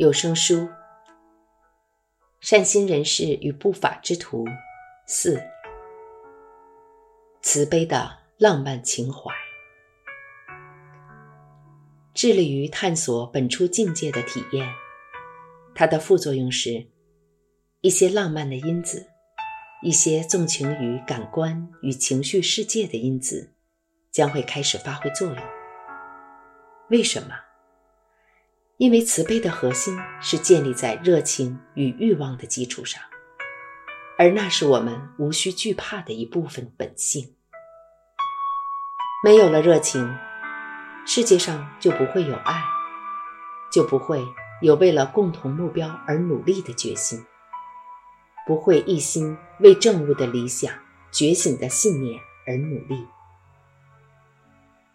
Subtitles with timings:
[0.00, 0.66] 有声书：
[2.40, 4.46] 善心人士与不法之徒
[5.06, 5.38] 四，
[7.42, 9.30] 慈悲的浪漫情怀，
[12.14, 14.66] 致力于探索本初境界的体验。
[15.74, 16.86] 它的副作用是，
[17.82, 19.06] 一些浪漫的因子，
[19.82, 23.52] 一些纵情于感官与情绪世界的因子，
[24.10, 25.36] 将会开始发挥作用。
[26.88, 27.34] 为什么？
[28.80, 33.02] 因为慈悲的核心是建立在热情与欲望的基础上，
[34.16, 37.34] 而那是我们无需惧怕的一部分本性。
[39.22, 40.16] 没有了热情，
[41.04, 42.64] 世界上就不会有爱，
[43.70, 44.24] 就不会
[44.62, 47.22] 有为了共同目标而努力的决心，
[48.46, 50.72] 不会一心为正悟的理想、
[51.12, 53.06] 觉醒的信念而努力，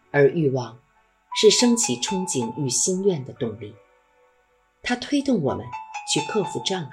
[0.09, 0.75] 而欲望。
[1.37, 3.75] 是升起憧憬与心愿的动力，
[4.87, 5.65] 它推动我们
[6.13, 6.91] 去克服障碍，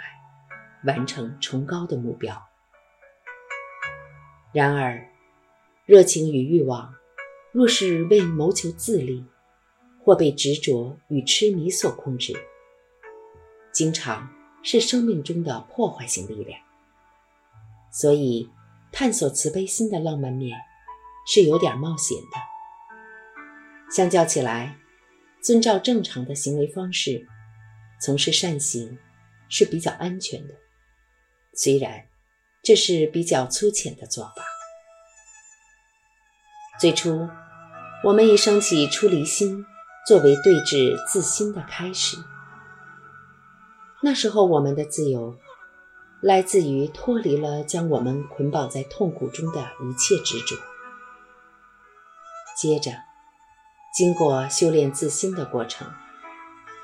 [0.85, 2.43] 完成崇高的目标。
[4.51, 5.07] 然而，
[5.85, 6.95] 热情与欲望
[7.53, 9.27] 若是为谋求自利，
[10.03, 12.33] 或被执着与痴迷所控制，
[13.73, 14.27] 经常
[14.63, 16.59] 是生命中的破坏性力量。
[17.91, 18.49] 所以，
[18.91, 20.59] 探索慈悲心的浪漫面
[21.27, 23.95] 是有点冒险的。
[23.95, 24.79] 相较起来，
[25.43, 27.29] 遵照正常的行为方式，
[28.03, 28.99] 从事善行
[29.49, 30.55] 是比较安全的。
[31.55, 32.07] 虽然
[32.63, 34.45] 这是比较粗浅的做法。
[36.81, 37.29] 最初，
[38.05, 39.65] 我们以升起出离心
[40.07, 42.17] 作为对治自心的开始。
[44.03, 45.39] 那时候，我们的自由
[46.21, 50.57] 来自于脱离了将我们捆绑在痛苦中的一切执着。
[52.57, 52.93] 接着。
[53.95, 55.87] 经过修炼自心的过程，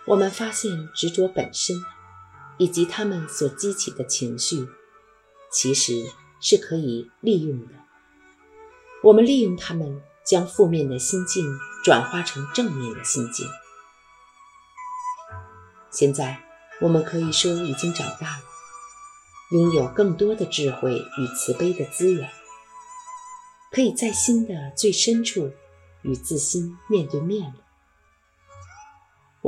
[0.09, 1.77] 我们发现执着本身
[2.57, 4.67] 以及他们所激起的情绪，
[5.53, 5.93] 其实
[6.41, 7.75] 是可以利用的。
[9.03, 11.45] 我们利用他们，将负面的心境
[11.85, 13.47] 转化成正面的心境。
[15.91, 16.43] 现在，
[16.81, 18.43] 我们可以说已经长大了，
[19.53, 22.31] 拥有更多的智慧与慈悲的资源，
[23.71, 25.53] 可以在心的最深处。
[26.03, 27.57] 与自心面对面了，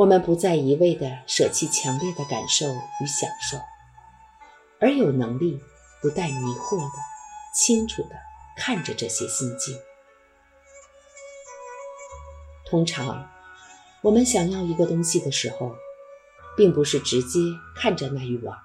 [0.00, 3.58] 我们不再一味的舍弃强烈的感受与享受，
[4.80, 5.60] 而有能力
[6.00, 6.98] 不带迷惑的、
[7.54, 8.16] 清楚的
[8.56, 9.78] 看着这些心境。
[12.64, 13.30] 通常，
[14.00, 15.76] 我们想要一个东西的时候，
[16.56, 17.38] 并不是直接
[17.76, 18.58] 看着那欲望，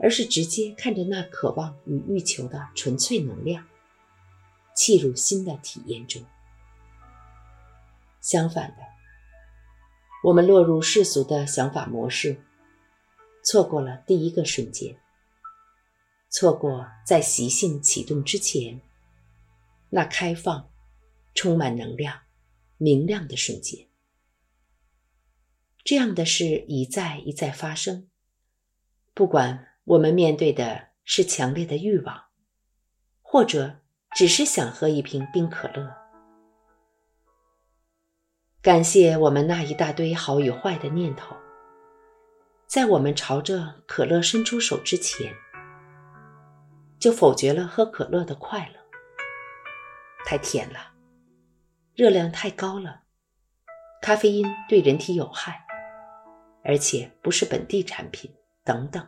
[0.00, 3.64] 而是直接看着那渴望与欲求的纯粹能量，
[4.74, 6.20] 契入心的体验中。
[8.20, 8.82] 相反的，
[10.24, 12.40] 我们落入世俗的想法模式，
[13.42, 14.98] 错过了第一个瞬间，
[16.30, 18.80] 错过在习性启动之前
[19.90, 20.70] 那开放、
[21.34, 22.22] 充满能量、
[22.78, 23.86] 明亮的瞬间。
[25.84, 28.08] 这样的事一再一再发生，
[29.12, 32.28] 不管我们面对的是强烈的欲望，
[33.20, 33.80] 或者
[34.16, 36.03] 只是想喝一瓶冰可乐。
[38.64, 41.36] 感谢我们那一大堆好与坏的念头，
[42.66, 45.30] 在我们朝着可乐伸出手之前，
[46.98, 48.80] 就否决了喝可乐的快乐。
[50.24, 50.78] 太甜了，
[51.94, 53.02] 热量太高了，
[54.00, 55.66] 咖啡因对人体有害，
[56.64, 59.06] 而且不是本地产品等等。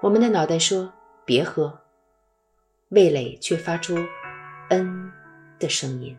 [0.00, 0.90] 我们的脑袋说
[1.26, 1.82] 别喝，
[2.88, 3.98] 味蕾却发出
[4.72, 5.12] “嗯”
[5.60, 6.18] 的声音。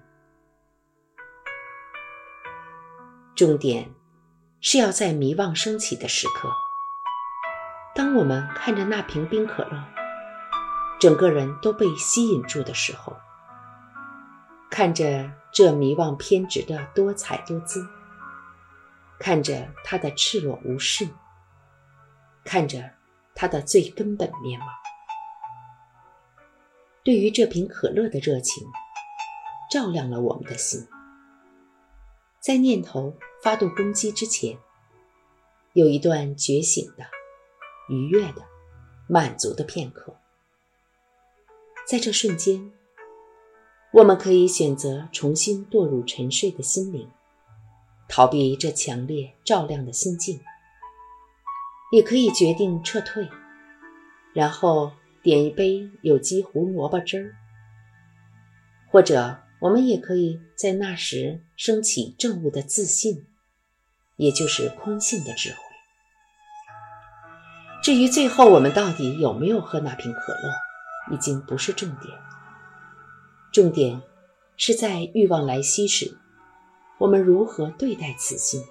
[3.36, 3.94] 重点
[4.62, 6.50] 是要在迷惘升起的时刻，
[7.94, 9.84] 当我们看着那瓶冰可乐，
[11.02, 13.14] 整个人都被吸引住的时候，
[14.72, 17.86] 看着这迷惘偏执的多彩多姿，
[19.20, 21.06] 看着它的赤裸无视，
[22.46, 22.92] 看着
[23.36, 24.68] 它的最根本面貌，
[27.04, 28.66] 对于这瓶可乐的热情，
[29.70, 30.88] 照亮了我们的心。
[32.46, 33.12] 在念头
[33.42, 34.56] 发动攻击之前，
[35.74, 37.04] 有一段觉醒的、
[37.90, 38.44] 愉悦的、
[39.08, 40.16] 满足的片刻。
[41.88, 42.72] 在这瞬间，
[43.94, 47.10] 我们可以选择重新堕入沉睡的心灵，
[48.08, 50.38] 逃避这强烈照亮的心境；
[51.92, 53.28] 也可以决定撤退，
[54.36, 54.92] 然后
[55.24, 57.36] 点一杯有机胡萝卜汁儿，
[58.92, 59.40] 或者。
[59.66, 63.26] 我们也可以在那时升起正悟的自信，
[64.16, 65.58] 也就是空性的智慧。
[67.82, 72.16] 至于最后我们到底有没有喝那瓶可乐，已经不是重点。
[73.52, 74.04] 重点
[74.56, 76.16] 是在欲望来袭时，
[77.00, 78.62] 我们如何对待此心，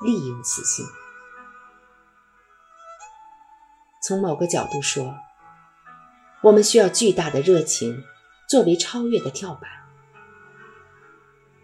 [0.00, 0.86] 利用此心。
[4.02, 5.14] 从某个角度说，
[6.40, 8.02] 我们需要巨大的热情
[8.48, 9.83] 作为超越的跳板。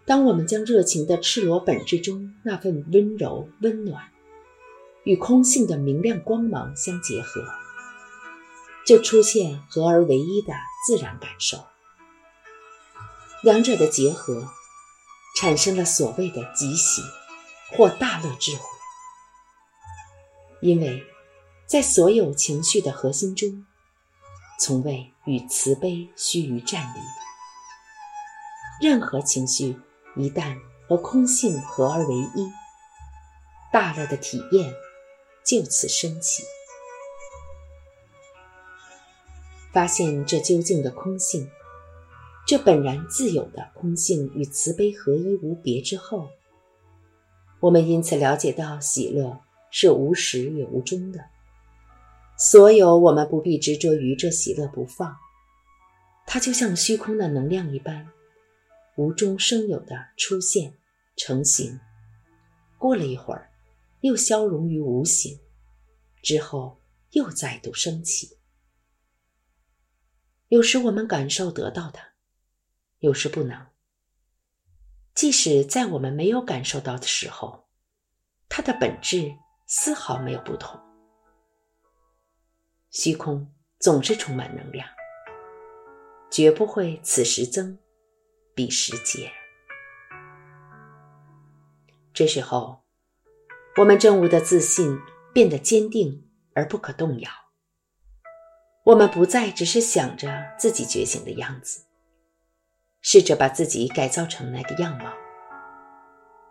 [0.07, 4.11] 当我们将热情的赤裸本质中那份温柔、温暖，
[5.05, 7.45] 与空性的明亮光芒相结合，
[8.85, 10.53] 就出现合而为一的
[10.85, 11.65] 自然感受。
[13.45, 14.49] 两者的结合，
[15.39, 17.03] 产生了所谓的极喜
[17.77, 18.63] 或大乐智慧。
[20.61, 21.05] 因为，
[21.67, 23.65] 在所有情绪的核心中，
[24.59, 26.99] 从未与慈悲须臾站立。
[28.83, 29.79] 任何情绪。
[30.17, 30.59] 一旦
[30.89, 32.51] 和空性合而为一，
[33.73, 34.75] 大乐的体验
[35.45, 36.43] 就此升起。
[39.73, 41.49] 发现这究竟的空性，
[42.45, 46.29] 这本然自有的空性与慈悲合一无别之后，
[47.61, 49.41] 我们因此了解到喜乐
[49.71, 51.25] 是无始也无终的。
[52.37, 55.17] 所有我们不必执着于这喜乐不放，
[56.27, 58.09] 它就像虚空的能量一般。
[59.01, 60.77] 无中生有的出现、
[61.17, 61.81] 成型，
[62.77, 63.51] 过了一会儿，
[64.03, 65.41] 又消融于无形，
[66.23, 66.83] 之后
[67.13, 68.37] 又再度升起。
[70.49, 72.13] 有时我们感受得到它，
[72.99, 73.69] 有时不能。
[75.15, 77.71] 即使在我们没有感受到的时候，
[78.51, 79.35] 它的本质
[79.67, 80.79] 丝毫没有不同。
[82.91, 84.87] 虚空总是充满能量，
[86.31, 87.79] 绝不会此时增。
[88.61, 89.33] 彼时节，
[92.13, 92.83] 这时候，
[93.79, 94.99] 我们正悟的自信
[95.33, 97.31] 变得坚定而不可动摇。
[98.85, 101.87] 我们不再只是想着自己觉醒的样子，
[103.01, 105.11] 试着把自己改造成那个样貌。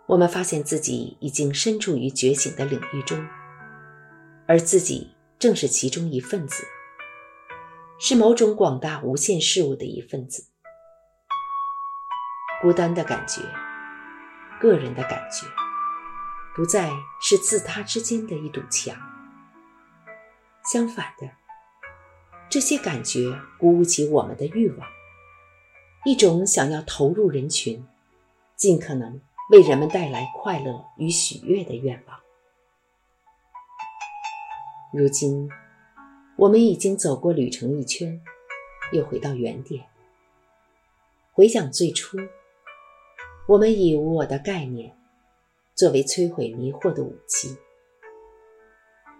[0.07, 3.23] 我们发现自己已经身处于觉醒的领域中，
[4.47, 6.63] 而自己正是其中一份子，
[7.99, 10.48] 是某种广大无限事物的一份子。
[12.61, 13.41] 孤单的感觉，
[14.59, 15.47] 个人的感觉，
[16.53, 16.91] 不再
[17.21, 18.93] 是自他之间的一堵墙。
[20.69, 21.31] 相反的，
[22.49, 24.85] 这些感觉鼓舞起我们的欲望，
[26.03, 27.87] 一种想要投入人群，
[28.57, 29.21] 尽可能
[29.51, 32.19] 为人们带来快乐与喜悦的愿望。
[34.91, 35.49] 如今，
[36.35, 38.21] 我们已经走过旅程一圈，
[38.91, 39.85] 又回到原点，
[41.31, 42.17] 回想最初。
[43.49, 44.95] 我们以无我的概念
[45.73, 47.57] 作为摧毁迷惑的武器。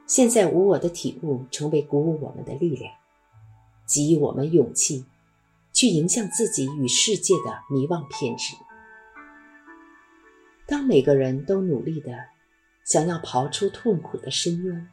[0.06, 2.94] 现在，无我的体悟成为鼓舞我们的力量，
[3.88, 5.04] 给予我们勇气，
[5.74, 8.56] 去迎向自己与世界的迷惘偏执。
[10.68, 12.16] 当每个人都努力的
[12.86, 14.88] 想要刨出痛苦的深渊，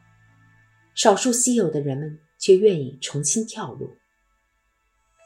[0.95, 3.97] 少数稀有的人们却愿意重新跳入。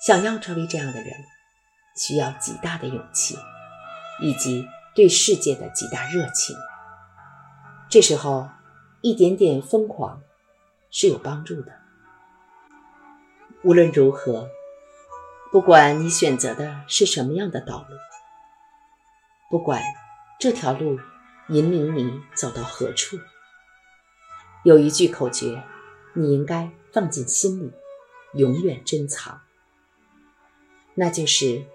[0.05, 1.13] 想要成为这样的人，
[1.95, 3.37] 需要极大的勇气。
[4.19, 6.55] 以及对世界的极大热情。
[7.89, 8.49] 这时候，
[9.01, 10.21] 一点点疯狂
[10.89, 11.73] 是有帮助的。
[13.63, 14.49] 无论如何，
[15.51, 17.95] 不管你选择的是什么样的道路，
[19.49, 19.81] 不管
[20.39, 20.99] 这条路
[21.49, 23.17] 引领你走到何处，
[24.63, 25.63] 有一句口诀，
[26.13, 27.73] 你应该放进心里，
[28.33, 29.41] 永远珍藏，
[30.95, 31.65] 那就是。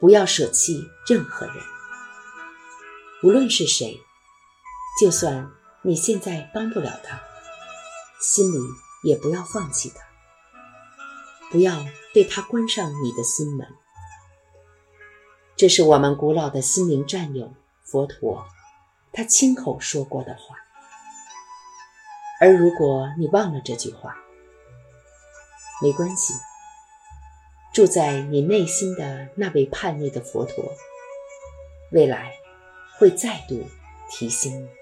[0.00, 1.56] 不要舍弃任何人，
[3.22, 4.00] 无论是谁，
[4.98, 5.50] 就算
[5.82, 7.20] 你现在帮不了他，
[8.18, 8.58] 心里
[9.04, 10.02] 也不要放弃他，
[11.50, 13.66] 不要对他关上你的心门。
[15.54, 17.52] 这是我们古老的心灵战友
[17.84, 18.46] 佛陀，
[19.12, 20.56] 他亲口说过的话。
[22.40, 24.16] 而如果你忘了这句话，
[25.82, 26.32] 没关系。
[27.72, 30.72] 住在你内心的那位叛逆的佛陀，
[31.92, 32.34] 未来
[32.98, 33.64] 会再度
[34.10, 34.79] 提醒你。